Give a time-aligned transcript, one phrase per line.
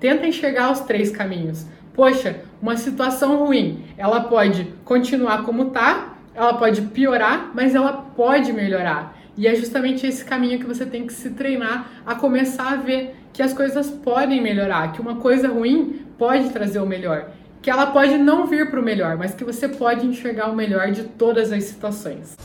[0.00, 1.66] Tenta enxergar os três caminhos.
[1.94, 8.52] Poxa, uma situação ruim, ela pode continuar como tá, ela pode piorar, mas ela pode
[8.52, 9.18] melhorar.
[9.36, 13.16] E é justamente esse caminho que você tem que se treinar a começar a ver
[13.32, 17.30] que as coisas podem melhorar, que uma coisa ruim pode trazer o melhor,
[17.62, 20.90] que ela pode não vir para o melhor, mas que você pode enxergar o melhor
[20.90, 22.36] de todas as situações.